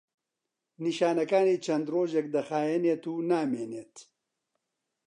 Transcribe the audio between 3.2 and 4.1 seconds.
نامێنێت.